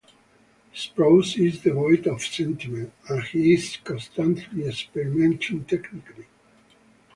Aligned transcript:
His 0.71 0.87
prose 0.87 1.37
is 1.37 1.61
devoid 1.61 2.07
of 2.07 2.21
sentiment, 2.23 2.91
and 3.07 3.21
he 3.21 3.53
is 3.53 3.77
constantly 3.83 4.67
experimenting 4.67 5.63
technically. 5.65 6.25